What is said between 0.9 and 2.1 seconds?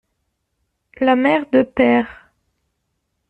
La mère de Pêr.